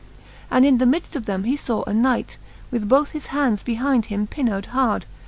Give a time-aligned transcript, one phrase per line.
[0.01, 2.37] XXIL And in the midft of them he iaw a knight,
[2.71, 5.05] With both his hands behinde him pinnoed hard.